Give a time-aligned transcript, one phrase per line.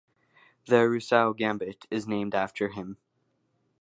[0.65, 2.97] The Rousseau Gambit is named after him.